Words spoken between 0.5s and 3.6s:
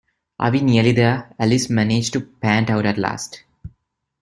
we nearly there?’ Alice managed to pant out at last.